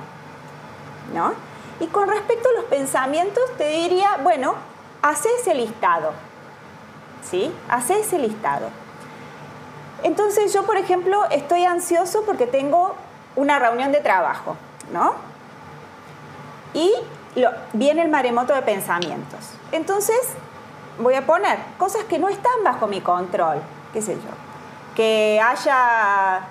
¿no? 1.12 1.32
Y 1.81 1.87
con 1.88 2.09
respecto 2.09 2.49
a 2.49 2.52
los 2.52 2.64
pensamientos, 2.64 3.43
te 3.59 3.69
diría, 3.69 4.19
bueno, 4.23 4.54
hace 5.02 5.28
ese 5.40 5.54
listado, 5.54 6.12
¿sí? 7.28 7.52
Hace 7.69 8.00
ese 8.00 8.19
listado. 8.19 8.69
Entonces 10.02 10.52
yo, 10.52 10.64
por 10.64 10.76
ejemplo, 10.76 11.25
estoy 11.31 11.64
ansioso 11.64 12.25
porque 12.25 12.47
tengo 12.47 12.95
una 13.37 13.59
reunión 13.59 13.90
de 13.90 14.00
trabajo, 14.00 14.57
¿no? 14.93 15.14
Y 16.75 16.93
viene 17.73 18.02
el 18.02 18.09
maremoto 18.09 18.54
de 18.54 18.62
pensamientos. 18.62 19.50
Entonces 19.73 20.19
voy 20.99 21.14
a 21.14 21.26
poner 21.26 21.59
cosas 21.78 22.04
que 22.04 22.19
no 22.19 22.28
están 22.28 22.52
bajo 22.62 22.87
mi 22.87 23.00
control, 23.00 23.59
qué 23.93 24.02
sé 24.02 24.14
yo. 24.14 24.95
Que 24.95 25.40
haya 25.45 26.43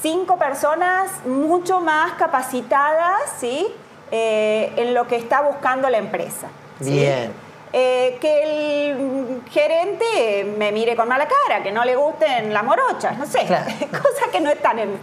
cinco 0.00 0.38
personas 0.38 1.24
mucho 1.26 1.80
más 1.80 2.12
capacitadas, 2.12 3.20
¿sí? 3.38 3.66
Eh, 4.10 4.72
en 4.76 4.94
lo 4.94 5.06
que 5.06 5.16
está 5.16 5.42
buscando 5.42 5.88
la 5.90 5.98
empresa. 5.98 6.48
¿sí? 6.80 6.92
Bien. 6.92 7.32
Eh, 7.72 8.16
que 8.20 8.42
el 8.90 9.42
gerente 9.50 10.44
me 10.56 10.72
mire 10.72 10.96
con 10.96 11.06
mala 11.06 11.28
cara, 11.28 11.62
que 11.62 11.70
no 11.70 11.84
le 11.84 11.94
gusten 11.96 12.54
las 12.54 12.64
morochas, 12.64 13.18
no 13.18 13.26
sé, 13.26 13.44
Claro. 13.44 13.66
cosas 13.90 14.28
que 14.32 14.40
no 14.40 14.50
están 14.50 14.78
en... 14.78 14.98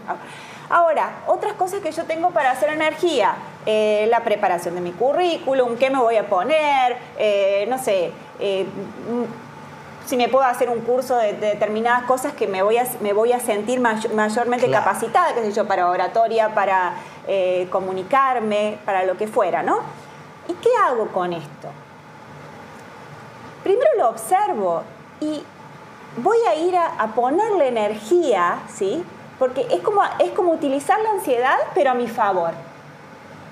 Ahora, 0.68 1.18
otras 1.28 1.54
cosas 1.54 1.82
que 1.82 1.92
yo 1.92 2.06
tengo 2.06 2.32
para 2.32 2.50
hacer 2.50 2.70
energía, 2.70 3.36
eh, 3.68 4.08
la 4.10 4.22
preparación 4.22 4.74
de 4.74 4.82
mi 4.82 4.92
currículum, 4.94 5.78
qué 5.78 5.92
me 5.92 6.00
voy 6.00 6.16
a 6.16 6.28
poner, 6.28 6.98
eh, 7.20 7.68
no 7.70 7.78
sé, 7.78 8.12
si 10.06 10.18
me 10.18 10.30
puedo 10.30 10.46
hacer 10.46 10.70
un 10.70 10.82
curso 10.82 11.18
de, 11.18 11.34
determinadas 11.34 12.04
cosas 12.04 12.34
que 12.34 12.48
me 12.48 12.62
voy 12.62 12.78
a, 12.78 12.86
me 13.02 13.14
voy 13.14 13.34
a 13.34 13.40
sentir 13.40 13.80
mayormente 13.80 14.70
capacitada, 14.70 15.34
qué 15.34 15.42
sé 15.42 15.52
yo, 15.52 15.66
para 15.66 15.90
oratoria, 15.90 16.54
para 16.54 16.94
eh, 17.28 17.68
comunicarme, 17.72 18.78
para 18.86 19.04
lo 19.04 19.18
que 19.18 19.28
fuera, 19.28 19.64
¿no? 19.64 19.80
¿Y 20.48 20.54
qué 20.54 20.70
hago 20.84 21.08
con 21.08 21.34
esto? 21.34 21.70
Primero 23.64 23.90
lo 23.98 24.10
observo 24.10 24.84
y 25.20 25.44
voy 26.18 26.38
a 26.48 26.56
ir 26.56 26.76
a, 26.78 27.08
ponerle 27.16 27.68
energía, 27.68 28.60
¿sí? 28.74 29.04
Porque 29.40 29.66
es 29.72 29.82
como, 29.82 30.02
es 30.20 30.32
como 30.32 30.52
utilizar 30.52 31.00
la 31.02 31.12
ansiedad, 31.12 31.58
pero 31.74 31.92
a 31.92 31.94
mi 31.96 32.08
favor. 32.08 32.52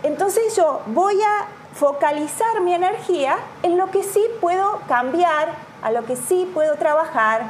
Entonces 0.03 0.55
yo 0.55 0.81
voy 0.87 1.19
a 1.21 1.47
focalizar 1.73 2.61
mi 2.61 2.73
energía 2.73 3.37
en 3.63 3.77
lo 3.77 3.89
que 3.89 4.03
sí 4.03 4.23
puedo 4.39 4.81
cambiar, 4.87 5.49
a 5.83 5.91
lo 5.91 6.05
que 6.05 6.15
sí 6.15 6.49
puedo 6.53 6.75
trabajar, 6.75 7.43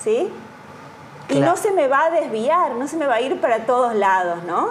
¿sí? 0.00 0.30
Y 1.30 1.40
no 1.40 1.56
se 1.56 1.72
me 1.72 1.88
va 1.88 2.06
a 2.06 2.10
desviar, 2.10 2.72
no 2.72 2.86
se 2.88 2.96
me 2.96 3.06
va 3.06 3.16
a 3.16 3.20
ir 3.20 3.40
para 3.40 3.66
todos 3.66 3.94
lados, 3.94 4.42
¿no? 4.44 4.70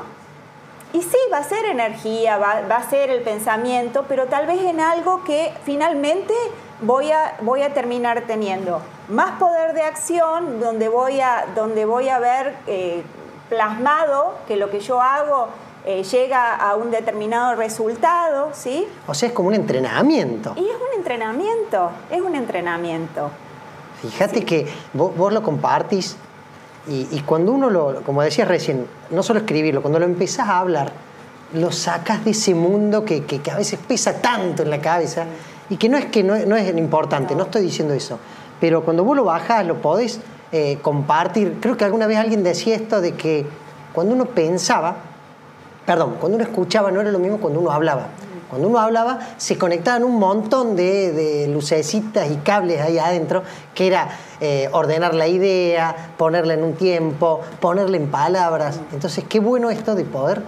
Y 0.93 1.01
sí, 1.01 1.17
va 1.31 1.39
a 1.39 1.43
ser 1.43 1.65
energía, 1.65 2.38
va, 2.38 2.62
va, 2.69 2.77
a 2.77 2.89
ser 2.89 3.09
el 3.09 3.21
pensamiento, 3.21 4.05
pero 4.07 4.25
tal 4.27 4.47
vez 4.47 4.62
en 4.62 4.79
algo 4.79 5.24
que 5.24 5.53
finalmente 5.65 6.33
voy 6.81 7.12
a, 7.12 7.36
voy 7.41 7.62
a 7.62 7.74
terminar 7.74 8.24
teniendo 8.25 8.81
más 9.09 9.38
poder 9.39 9.74
de 9.74 9.81
acción, 9.81 10.59
donde 10.59 10.88
voy 10.89 11.19
a, 11.19 11.45
donde 11.55 11.86
voy 11.86 12.09
a 12.09 12.19
ver 12.19 12.55
eh, 12.67 13.03
plasmado 13.50 14.36
que 14.47 14.55
lo 14.55 14.69
que 14.69 14.79
yo 14.79 15.01
hago 15.01 15.50
eh, 15.89 16.03
llega 16.03 16.53
a 16.53 16.75
un 16.75 16.91
determinado 16.91 17.56
resultado, 17.56 18.50
¿sí? 18.51 18.86
O 19.08 19.13
sea, 19.13 19.29
es 19.29 19.34
como 19.34 19.48
un 19.48 19.53
entrenamiento. 19.53 20.51
Y 20.58 20.65
es 20.65 20.75
un 20.75 20.98
entrenamiento, 20.98 21.91
es 22.12 22.22
un 22.22 22.36
entrenamiento. 22.36 23.32
Fíjate 24.01 24.44
que 24.44 24.67
vos, 24.91 25.32
lo 25.32 25.41
compartís 25.41 26.17
y, 26.89 27.22
cuando 27.22 27.53
uno 27.53 27.70
lo, 27.70 28.01
como 28.03 28.22
decías 28.22 28.50
recién, 28.50 28.86
no 29.12 29.24
solo 29.24 29.39
escribirlo, 29.39 29.82
cuando 29.82 29.98
lo 29.98 30.03
empezás 30.03 30.50
a 30.50 30.60
hablar, 30.60 30.91
lo 31.53 31.72
sacas 31.72 32.25
de 32.25 32.32
ese 32.32 32.53
mundo 32.53 33.06
que, 33.06 33.24
a 33.50 33.56
veces 33.56 33.79
pesa 33.88 34.22
tanto 34.22 34.63
en 34.63 34.70
la 34.70 34.82
cabeza 34.82 35.24
y 35.70 35.77
que 35.77 35.88
no 35.88 35.98
es 35.98 36.08
que 36.08 36.22
no, 36.22 36.36
es 36.36 36.77
importante, 36.77 37.34
no. 37.34 37.44
estoy 37.44 37.62
diciendo 37.62 37.94
eso, 37.94 38.20
pero 38.60 38.84
cuando 38.84 39.06
vos 39.06 39.15
lo 39.15 39.24
bajas, 39.24 39.65
lo 39.65 39.82
podés 39.82 40.20
eh, 40.51 40.79
compartir. 40.82 41.60
Creo 41.62 41.77
que 41.77 41.86
alguna 41.86 42.08
vez 42.08 42.17
alguien 42.17 42.44
decía 42.44 42.75
esto 42.75 43.00
de 43.00 43.13
que 43.13 43.46
cuando 43.94 44.13
uno 44.13 44.25
pensaba, 44.25 45.07
perdón, 45.88 46.17
cuando 46.20 46.36
uno 46.36 46.44
escuchaba 46.44 46.91
no 46.91 47.01
era 47.01 47.12
lo 47.12 47.17
mismo 47.17 47.39
cuando 47.39 47.62
uno 47.62 47.72
hablaba. 47.72 48.08
Cuando 48.50 48.67
uno 48.67 48.79
hablaba 48.79 49.20
se 49.38 49.58
conectaban 49.58 50.03
un 50.03 50.20
montón 50.20 50.75
de, 50.75 51.48
lucecitas 51.50 52.29
y 52.29 52.36
cables 52.36 52.82
ahí 52.82 53.00
adentro, 53.00 53.41
que 53.74 53.88
era 53.88 54.10
eh, 54.39 54.70
ordenar 54.74 55.13
la 55.13 55.27
idea, 55.27 56.13
ponerla 56.17 56.53
en 56.53 56.63
un 56.63 56.74
tiempo, 56.74 57.41
ponerla 57.62 57.98
en 57.98 58.12
palabras. 58.12 58.79
Entonces, 58.91 59.24
qué 59.27 59.39
bueno 59.39 59.70
esto 59.70 59.96
de 59.96 60.03
poder 60.03 60.44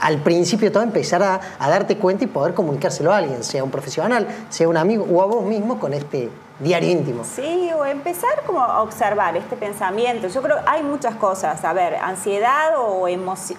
al 0.00 0.18
principio 0.18 0.72
todo 0.72 0.82
empezar 0.82 1.22
a, 1.22 1.40
darte 1.58 1.98
cuenta 1.98 2.24
y 2.24 2.26
poder 2.26 2.54
comunicárselo 2.54 3.12
a 3.12 3.18
alguien, 3.18 3.44
sea 3.44 3.62
un 3.62 3.70
profesional, 3.70 4.26
sea 4.48 4.68
un 4.68 4.76
amigo 4.76 5.04
o 5.10 5.20
a 5.20 5.26
vos 5.26 5.44
mismo 5.44 5.78
con 5.78 5.92
este 5.92 6.30
diario 6.60 6.90
íntimo. 6.90 7.24
Sí, 7.24 7.70
o 7.76 7.84
empezar 7.84 8.42
como 8.46 8.60
a 8.60 8.82
observar 8.82 9.36
este 9.36 9.56
pensamiento. 9.56 10.28
Yo 10.28 10.42
creo 10.42 10.56
que 10.56 10.62
hay 10.66 10.82
muchas 10.82 11.16
cosas. 11.16 11.64
A 11.64 11.72
ver, 11.72 11.96
ansiedad 11.96 12.78
o, 12.78 13.06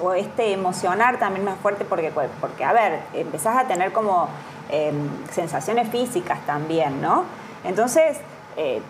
o 0.01 0.13
este 0.13 0.53
emocionar 0.53 1.17
también 1.17 1.43
más 1.43 1.57
fuerte 1.59 1.83
porque, 1.83 2.11
porque, 2.39 2.63
a 2.63 2.73
ver, 2.73 2.99
empezás 3.13 3.57
a 3.57 3.67
tener 3.67 3.91
como 3.91 4.29
em, 4.69 5.09
sensaciones 5.31 5.89
físicas 5.89 6.39
también, 6.45 7.01
¿no? 7.01 7.25
Entonces, 7.63 8.17
eh, 8.57 8.81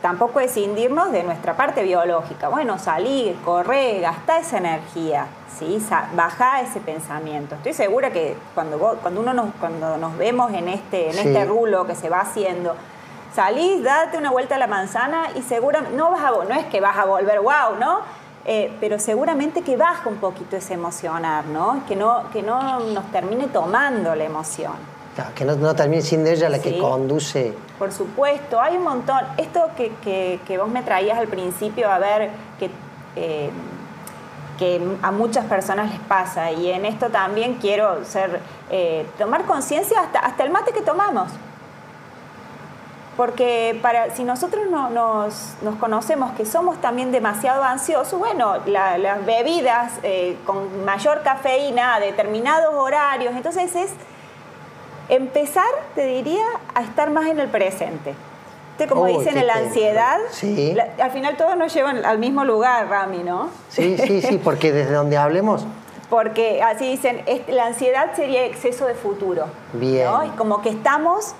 tampoco 0.00 0.40
escindirnos 0.40 1.12
de 1.12 1.22
nuestra 1.22 1.54
parte 1.54 1.82
biológica. 1.82 2.48
Bueno, 2.48 2.78
salir, 2.78 3.36
correr, 3.44 4.00
gastar 4.00 4.40
esa 4.40 4.58
energía, 4.58 5.26
¿sí? 5.58 5.78
bajar 6.14 6.64
ese 6.64 6.80
pensamiento. 6.80 7.54
Estoy 7.56 7.74
segura 7.74 8.10
que 8.10 8.36
cuando, 8.54 8.78
cuando, 8.78 9.20
uno 9.20 9.34
nos, 9.34 9.54
cuando 9.60 9.98
nos 9.98 10.16
vemos 10.16 10.52
en 10.54 10.68
este, 10.68 11.10
en 11.10 11.18
este 11.18 11.44
rulo 11.44 11.86
que 11.86 11.94
se 11.94 12.08
va 12.08 12.20
haciendo, 12.20 12.74
salís, 13.34 13.82
date 13.82 14.18
una 14.18 14.30
vuelta 14.30 14.56
a 14.56 14.58
la 14.58 14.66
manzana 14.66 15.28
y 15.36 15.42
seguramente, 15.42 15.96
no, 15.96 16.10
vas 16.10 16.22
a, 16.22 16.30
no 16.30 16.54
es 16.54 16.66
que 16.66 16.80
vas 16.80 16.96
a 16.96 17.04
volver 17.04 17.40
wow, 17.40 17.76
¿no? 17.78 18.00
Eh, 18.44 18.74
pero 18.80 18.98
seguramente 18.98 19.62
que 19.62 19.76
baja 19.76 20.08
un 20.08 20.16
poquito 20.16 20.56
ese 20.56 20.74
emocionar, 20.74 21.44
¿no? 21.46 21.82
Que 21.86 21.94
no, 21.94 22.24
que 22.32 22.42
no 22.42 22.80
nos 22.80 23.04
termine 23.12 23.48
tomando 23.48 24.14
la 24.14 24.24
emoción. 24.24 24.72
que 25.34 25.44
no, 25.44 25.74
termine 25.74 26.00
siendo 26.02 26.30
ella 26.30 26.48
la 26.48 26.58
que 26.58 26.78
conduce. 26.78 27.54
Por 27.78 27.92
supuesto, 27.92 28.60
hay 28.60 28.76
un 28.76 28.84
montón. 28.84 29.20
Esto 29.36 29.68
que, 29.76 30.58
vos 30.58 30.68
me 30.68 30.82
traías 30.82 31.18
al 31.18 31.28
principio, 31.28 31.90
a 31.90 31.98
ver, 31.98 32.30
que, 32.58 32.70
eh, 33.16 33.50
que 34.58 34.80
a 35.02 35.10
muchas 35.10 35.44
personas 35.44 35.90
les 35.90 36.00
pasa, 36.00 36.50
y 36.50 36.70
en 36.70 36.86
esto 36.86 37.10
también 37.10 37.54
quiero 37.60 38.04
ser, 38.06 38.40
eh, 38.70 39.06
tomar 39.18 39.44
conciencia 39.44 40.00
hasta, 40.00 40.20
hasta 40.20 40.44
el 40.44 40.50
mate 40.50 40.72
que 40.72 40.80
tomamos. 40.80 41.28
Porque 43.20 43.78
para, 43.82 44.14
si 44.16 44.24
nosotros 44.24 44.64
no, 44.70 44.88
nos, 44.88 45.54
conocemos 45.78 46.32
que 46.38 46.46
somos 46.46 46.80
también 46.80 47.12
demasiado 47.12 47.62
ansiosos, 47.62 48.18
bueno, 48.18 48.54
las 48.64 49.26
bebidas 49.26 49.92
eh, 50.02 50.38
con 50.46 50.86
mayor 50.86 51.20
cafeína 51.22 51.96
a 51.96 52.00
determinados 52.00 52.72
horarios, 52.72 53.34
entonces 53.36 53.76
es 53.76 53.90
empezar, 55.10 55.66
te 55.94 56.06
diría, 56.06 56.46
a 56.74 56.80
estar 56.80 57.10
más 57.10 57.26
en 57.26 57.40
el 57.40 57.48
presente. 57.48 58.14
Como 58.88 59.04
dicen 59.04 59.36
en 59.36 59.48
la 59.48 59.56
ansiedad, 59.56 60.16
al 60.98 61.10
final 61.10 61.36
todos 61.36 61.58
nos 61.58 61.74
llevan 61.74 62.02
al 62.06 62.16
mismo 62.16 62.42
lugar, 62.46 62.88
Rami, 62.88 63.18
¿no? 63.18 63.50
Sí, 63.68 63.98
sí, 63.98 64.22
sí, 64.22 64.40
porque 64.42 64.72
desde 64.72 64.94
donde 64.94 65.18
hablemos 65.18 65.66
porque 66.08 66.60
así 66.60 66.90
dicen, 66.90 67.22
la 67.46 67.66
ansiedad 67.66 68.16
sería 68.16 68.44
exceso 68.44 68.86
de 68.86 68.94
futuro. 68.94 69.44
Bien. 69.74 70.06
¿no? 70.06 70.36
como 70.36 70.60
que 70.60 70.70
estamos 70.70 71.36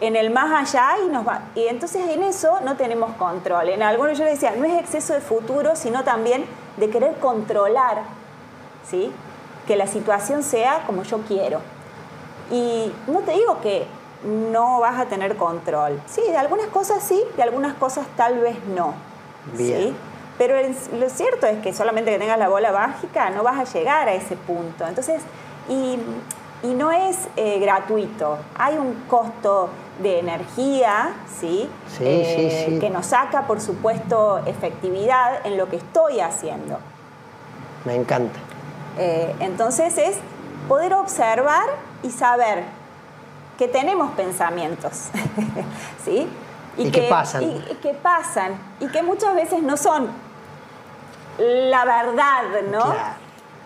en 0.00 0.16
el 0.16 0.30
más 0.30 0.72
allá 0.72 0.96
y 1.04 1.08
nos 1.08 1.26
va. 1.26 1.42
Y 1.54 1.66
entonces 1.66 2.08
en 2.08 2.22
eso 2.22 2.60
no 2.64 2.76
tenemos 2.76 3.14
control. 3.16 3.68
En 3.68 3.82
algunos 3.82 4.18
yo 4.18 4.24
decía, 4.24 4.54
no 4.56 4.64
es 4.64 4.78
exceso 4.80 5.12
de 5.12 5.20
futuro, 5.20 5.76
sino 5.76 6.04
también 6.04 6.46
de 6.76 6.88
querer 6.88 7.16
controlar, 7.16 8.02
¿sí? 8.88 9.12
Que 9.66 9.76
la 9.76 9.86
situación 9.86 10.42
sea 10.42 10.84
como 10.86 11.02
yo 11.02 11.18
quiero. 11.28 11.60
Y 12.50 12.92
no 13.06 13.20
te 13.20 13.32
digo 13.32 13.60
que 13.60 13.86
no 14.24 14.80
vas 14.80 14.98
a 14.98 15.06
tener 15.06 15.36
control. 15.36 16.00
Sí, 16.06 16.22
de 16.22 16.36
algunas 16.36 16.66
cosas 16.68 17.02
sí, 17.02 17.22
de 17.36 17.42
algunas 17.42 17.74
cosas 17.74 18.06
tal 18.16 18.38
vez 18.38 18.56
no. 18.74 18.94
¿sí? 19.56 19.94
Pero 20.38 20.56
lo 20.98 21.10
cierto 21.10 21.46
es 21.46 21.58
que 21.60 21.72
solamente 21.72 22.10
que 22.10 22.18
tengas 22.18 22.38
la 22.38 22.48
bola 22.48 22.72
mágica 22.72 23.30
no 23.30 23.42
vas 23.42 23.58
a 23.58 23.64
llegar 23.64 24.08
a 24.08 24.14
ese 24.14 24.36
punto. 24.36 24.86
Entonces, 24.86 25.22
y, 25.68 25.98
y 26.62 26.74
no 26.74 26.90
es 26.90 27.28
eh, 27.36 27.58
gratuito. 27.58 28.38
Hay 28.56 28.76
un 28.76 28.94
costo 29.06 29.68
de 30.02 30.18
energía, 30.18 31.12
¿sí? 31.38 31.68
Eh, 32.00 32.78
que 32.80 32.90
nos 32.90 33.06
saca, 33.06 33.46
por 33.46 33.60
supuesto, 33.60 34.38
efectividad 34.46 35.46
en 35.46 35.56
lo 35.56 35.68
que 35.68 35.76
estoy 35.76 36.20
haciendo. 36.20 36.78
Me 37.84 37.94
encanta. 37.94 38.38
Eh, 38.98 39.34
entonces 39.40 39.96
es 39.98 40.18
poder 40.68 40.94
observar 40.94 41.64
y 42.02 42.10
saber 42.10 42.64
que 43.58 43.68
tenemos 43.68 44.12
pensamientos, 44.12 45.08
¿sí? 46.04 46.28
Y, 46.76 46.90
que, 46.90 47.02
pasan. 47.02 47.42
Y, 47.42 47.74
que 47.82 47.92
pasan, 47.94 48.54
y 48.80 48.88
que 48.88 49.02
muchas 49.02 49.34
veces 49.34 49.62
no 49.62 49.76
son 49.76 50.08
la 51.38 51.84
verdad, 51.84 52.42
¿no? 52.70 52.94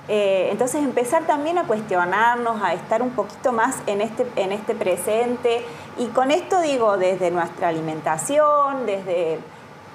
Eh, 0.07 0.49
entonces 0.51 0.83
empezar 0.83 1.27
también 1.27 1.57
a 1.57 1.65
cuestionarnos, 1.65 2.63
a 2.63 2.75
estar 2.75 3.01
un 3.01 3.11
poquito 3.11 3.53
más 3.53 3.77
en 3.87 4.03
este, 4.03 4.27
en 4.37 4.53
este 4.53 4.75
presente. 4.75 5.65
Y 5.99 6.07
con 6.09 6.31
esto 6.31 6.61
digo 6.61 6.99
desde 6.99 7.31
nuestra 7.31 7.69
alimentación, 7.69 8.85
desde, 8.85 9.39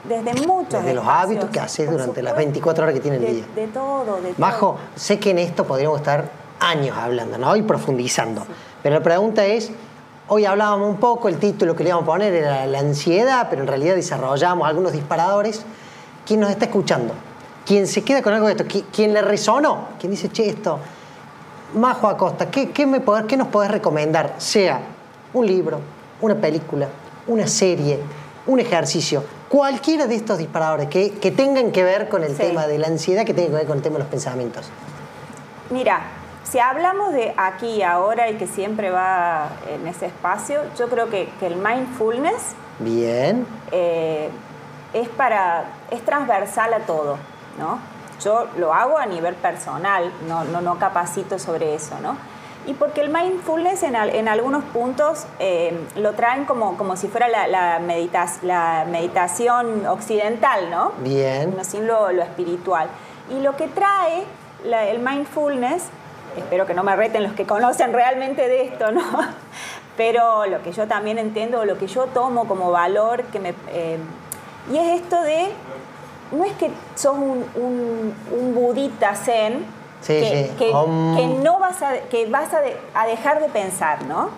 desde 0.05 0.47
muchos 0.47 0.81
Desde 0.81 0.95
los 0.95 1.05
hábitos 1.05 1.49
que 1.51 1.59
haces 1.59 1.91
durante 1.91 2.23
las 2.23 2.35
24 2.35 2.83
horas 2.83 2.95
que 2.95 3.01
tiene 3.01 3.17
el 3.17 3.35
día. 3.35 3.45
De 3.55 3.67
todo, 3.67 4.19
de 4.21 4.33
Majo, 4.37 4.77
sé 4.95 5.19
que 5.19 5.31
en 5.31 5.39
esto 5.39 5.65
podríamos 5.65 5.99
estar 5.99 6.25
años 6.59 6.97
hablando, 6.97 7.37
¿no? 7.37 7.55
Y 7.55 7.61
profundizando. 7.61 8.45
Pero 8.81 8.95
la 8.95 9.03
pregunta 9.03 9.45
es, 9.45 9.71
hoy 10.27 10.45
hablábamos 10.45 10.89
un 10.89 10.97
poco, 10.97 11.29
el 11.29 11.37
título 11.37 11.75
que 11.75 11.83
le 11.83 11.89
íbamos 11.89 12.03
a 12.03 12.07
poner 12.07 12.33
era 12.33 12.65
la 12.65 12.79
ansiedad, 12.79 13.47
pero 13.49 13.61
en 13.61 13.67
realidad 13.67 13.93
desarrollamos 13.93 14.67
algunos 14.67 14.91
disparadores. 14.91 15.63
¿Quién 16.25 16.39
nos 16.39 16.49
está 16.49 16.65
escuchando? 16.65 17.13
Quien 17.69 17.85
se 17.85 18.03
queda 18.03 18.23
con 18.23 18.33
algo 18.33 18.47
de 18.47 18.53
esto, 18.53 18.65
quien 18.91 19.13
le 19.13 19.21
resonó, 19.21 19.89
quien 19.99 20.09
dice, 20.09 20.31
che, 20.31 20.49
esto, 20.49 20.79
Majo 21.75 22.07
Acosta, 22.07 22.49
¿qué, 22.49 22.71
qué, 22.71 22.87
me 22.87 22.99
¿qué 23.27 23.37
nos 23.37 23.49
podés 23.49 23.69
recomendar? 23.69 24.33
Sea 24.39 24.79
un 25.33 25.45
libro, 25.45 25.79
una 26.19 26.33
película, 26.33 26.87
una 27.27 27.45
serie, 27.45 27.99
un 28.47 28.59
ejercicio, 28.59 29.23
cualquiera 29.49 30.07
de 30.07 30.15
estos 30.15 30.39
disparadores 30.39 30.87
que, 30.87 31.11
que 31.11 31.29
tengan 31.29 31.71
que 31.71 31.83
ver 31.83 32.09
con 32.09 32.23
el 32.23 32.35
tema 32.35 32.65
de 32.65 32.79
la 32.79 32.87
ansiedad, 32.87 33.23
que 33.23 33.35
tengan 33.35 33.51
que 33.51 33.57
ver 33.57 33.67
con 33.67 33.77
el 33.77 33.83
tema 33.83 33.97
de 33.97 33.99
los 33.99 34.09
pensamientos. 34.09 34.67
Mira, 35.69 36.01
si 36.43 36.57
hablamos 36.57 37.13
de 37.13 37.35
aquí 37.37 37.67
y 37.67 37.81
ahora 37.83 38.31
y 38.31 38.37
que 38.37 38.47
siempre 38.47 38.89
va 38.89 39.49
en 39.71 39.85
ese 39.85 40.07
espacio, 40.07 40.61
yo 40.75 40.89
creo 40.89 41.11
que, 41.11 41.29
el 41.43 41.55
mindfulness 41.55 42.55
Bien. 42.79 43.45
Eh, 43.71 44.31
es 44.91 45.07
para, 45.09 45.65
es 45.91 46.03
transversal 46.03 46.73
a 46.73 46.79
todo, 46.79 47.19
¿no? 47.59 47.79
Yo 48.23 48.47
lo 48.57 48.73
hago 48.73 48.97
a 48.97 49.05
nivel 49.05 49.35
personal, 49.35 50.11
no, 50.27 50.43
no, 50.45 50.61
no 50.61 50.79
capacito 50.79 51.37
sobre 51.37 51.75
eso, 51.75 51.99
¿no? 52.01 52.17
Y 52.65 52.73
porque 52.73 53.01
el 53.01 53.09
mindfulness 53.09 53.83
en, 53.83 53.95
en 53.95 54.27
algunos 54.27 54.63
puntos 54.65 55.25
eh, 55.39 55.87
lo 55.95 56.13
traen 56.13 56.45
como, 56.45 56.77
como 56.77 56.95
si 56.97 57.07
fuera 57.07 57.27
la, 57.27 57.47
la, 57.47 57.79
la 58.43 58.85
meditación 58.89 59.85
occidental, 59.87 60.69
¿no? 60.69 60.91
Bien. 60.99 61.55
No 61.55 61.63
sin 61.63 61.87
lo, 61.87 62.11
lo 62.11 62.21
espiritual. 62.21 62.89
Y 63.31 63.41
lo 63.41 63.55
que 63.55 63.67
trae 63.67 64.23
el 64.63 64.99
mindfulness, 64.99 65.85
espero 66.37 66.65
que 66.65 66.73
no 66.73 66.83
me 66.83 66.95
reten 66.95 67.23
los 67.23 67.33
que 67.33 67.45
conocen 67.45 67.93
realmente 67.93 68.47
de 68.47 68.65
esto, 68.65 68.91
¿no? 68.91 69.03
Pero 69.97 70.45
lo 70.45 70.61
que 70.61 70.71
yo 70.71 70.87
también 70.87 71.17
entiendo, 71.17 71.65
lo 71.65 71.77
que 71.77 71.87
yo 71.87 72.05
tomo 72.05 72.47
como 72.47 72.71
valor, 72.71 73.23
que 73.25 73.39
me, 73.39 73.53
eh, 73.69 73.97
y 74.71 74.77
es 74.77 75.01
esto 75.01 75.21
de, 75.21 75.49
no 76.31 76.43
es 76.43 76.53
que 76.53 76.71
sos 76.95 77.15
un, 77.15 77.45
un, 78.31 78.53
budita 78.53 79.15
zen, 79.15 79.65
que, 80.05 80.51
que, 80.57 80.71
no 80.71 81.59
vas, 81.59 81.81
a, 81.81 81.93
que 82.09 82.25
vas 82.27 82.49
a, 82.53 83.05
dejar 83.05 83.41
de 83.41 83.49
pensar, 83.49 84.05
¿no? 84.05 84.29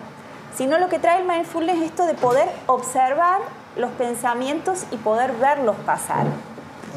Sino 0.56 0.78
lo 0.78 0.88
que 0.88 0.98
trae 0.98 1.20
el 1.20 1.28
mindfulness 1.28 1.76
es 1.76 1.82
esto 1.84 2.06
de 2.06 2.14
poder 2.14 2.48
observar 2.66 3.40
los 3.76 3.90
pensamientos 3.92 4.84
y 4.90 4.96
poder 4.96 5.32
verlos 5.32 5.76
pasar. 5.86 6.26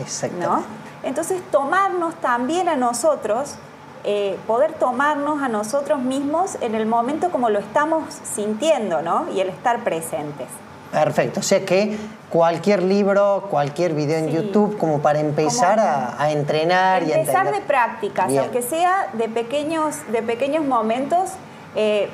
Exacto. 0.02 0.38
¿no? 0.40 0.64
Entonces, 1.04 1.42
tomarnos 1.52 2.16
también 2.16 2.68
a 2.68 2.76
nosotros, 2.76 3.56
eh, 4.04 4.38
poder 4.46 4.74
tomarnos 4.74 5.42
a 5.42 5.48
nosotros 5.48 6.00
mismos 6.00 6.58
en 6.62 6.76
el 6.76 6.86
momento 6.86 7.32
como 7.32 7.50
lo 7.50 7.60
estamos 7.60 8.04
sintiendo, 8.24 9.02
¿no? 9.02 9.28
Y 9.34 9.40
el 9.40 9.50
estar 9.50 9.84
presentes. 9.84 10.48
Perfecto, 10.92 11.40
o 11.42 11.44
sea 11.44 11.66
que 11.66 11.98
cualquier 12.30 12.84
libro, 12.84 13.48
cualquier 13.50 13.94
video 13.94 14.18
en 14.18 14.30
YouTube, 14.30 14.78
como 14.78 15.02
para 15.02 15.20
empezar 15.20 15.80
a, 15.80 16.32
entrenar 16.32 17.04
y 17.04 17.12
a 17.12 17.20
Empezar 17.20 17.52
de 17.52 17.62
prácticas, 17.62 18.32
aunque 18.38 18.62
sea 18.62 19.10
de 19.14 19.30
pequeños, 19.30 19.96
de 20.12 20.22
pequeños 20.22 20.66
momentos, 20.66 21.32
eh, 21.76 22.10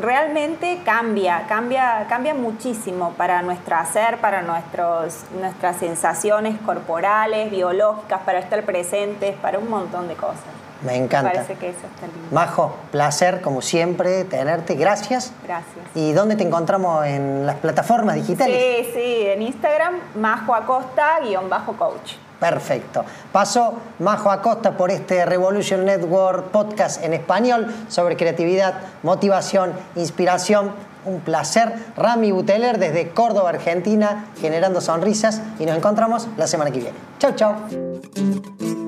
realmente 0.00 0.80
cambia, 0.84 1.44
cambia, 1.48 2.06
cambia 2.08 2.34
muchísimo 2.34 3.12
para 3.16 3.42
nuestro 3.42 3.76
hacer, 3.76 4.18
para 4.18 4.42
nuestros, 4.42 5.24
nuestras 5.40 5.76
sensaciones 5.76 6.58
corporales, 6.60 7.50
biológicas, 7.50 8.20
para 8.22 8.38
estar 8.38 8.62
presentes, 8.64 9.34
para 9.36 9.58
un 9.58 9.68
montón 9.70 10.08
de 10.08 10.14
cosas. 10.14 10.42
Me 10.82 10.96
encanta. 10.96 11.30
Me 11.30 11.34
parece 11.36 11.54
que 11.54 11.70
eso 11.70 11.86
está 11.94 12.06
lindo. 12.06 12.28
Majo, 12.30 12.76
placer 12.90 13.40
como 13.40 13.62
siempre 13.62 14.24
tenerte. 14.24 14.74
Gracias. 14.74 15.32
Gracias. 15.44 15.86
¿Y 15.94 16.12
dónde 16.12 16.36
te 16.36 16.44
encontramos 16.44 17.06
en 17.06 17.46
las 17.46 17.56
plataformas 17.56 18.16
digitales? 18.16 18.56
Sí, 18.56 18.90
sí, 18.92 19.26
en 19.26 19.42
Instagram, 19.42 19.94
Majo 20.16 20.54
Acosta, 20.54 21.20
guion 21.22 21.48
bajo 21.48 21.72
coach. 21.74 22.14
Perfecto. 22.44 23.06
Paso 23.32 23.72
Majo 24.00 24.30
Acosta 24.30 24.76
por 24.76 24.90
este 24.90 25.24
Revolution 25.24 25.86
Network 25.86 26.50
podcast 26.50 27.02
en 27.02 27.14
español 27.14 27.74
sobre 27.88 28.18
creatividad, 28.18 28.74
motivación, 29.02 29.72
inspiración. 29.96 30.72
Un 31.06 31.20
placer. 31.20 31.72
Rami 31.96 32.32
Buteler 32.32 32.78
desde 32.78 33.08
Córdoba, 33.08 33.48
Argentina, 33.48 34.26
generando 34.40 34.82
sonrisas 34.82 35.40
y 35.58 35.64
nos 35.64 35.76
encontramos 35.76 36.28
la 36.36 36.46
semana 36.46 36.70
que 36.70 36.80
viene. 36.80 36.96
Chau, 37.18 37.32
chau. 37.34 38.83